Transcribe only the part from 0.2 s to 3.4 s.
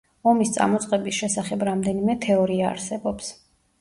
ომის წამოწყების შესახებ რამდენიმე თეორია არსებობს.